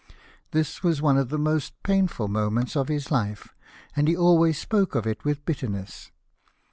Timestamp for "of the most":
1.15-1.75